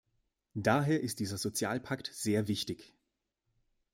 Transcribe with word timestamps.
Daher 0.55 0.99
ist 1.01 1.19
dieser 1.19 1.37
Sozialpakt 1.37 2.09
sehr 2.11 2.47
wichtig. 2.47 2.95